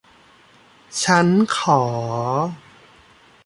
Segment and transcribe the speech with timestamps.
[1.03, 1.81] ชั้นขอ